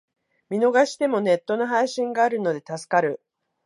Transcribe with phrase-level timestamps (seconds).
[0.49, 3.21] 見逃してもネット配信があるので助かる